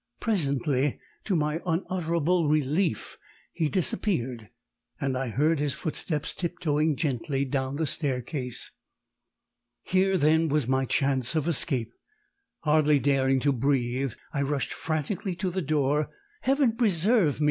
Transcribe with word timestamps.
Presently, 0.19 0.97
to 1.25 1.35
my 1.35 1.61
unutterable 1.63 2.47
relief, 2.49 3.19
he 3.53 3.69
disappeared, 3.69 4.49
and 4.99 5.15
I 5.15 5.27
heard 5.29 5.59
his 5.59 5.75
footsteps 5.75 6.33
tiptoeing 6.33 6.95
gently 6.95 7.45
down 7.45 7.75
the 7.75 7.85
staircase. 7.85 8.71
Here 9.83 10.17
then 10.17 10.49
was 10.49 10.67
my 10.67 10.85
chance 10.85 11.35
of 11.35 11.47
escape! 11.47 11.93
Hardly 12.61 12.97
daring 12.97 13.39
to 13.41 13.51
breathe, 13.53 14.13
I 14.33 14.41
rushed 14.41 14.73
frantically 14.73 15.35
to 15.35 15.51
the 15.51 15.61
door 15.61 16.09
(Heaven 16.41 16.77
preserve 16.77 17.35
me! 17.39 17.39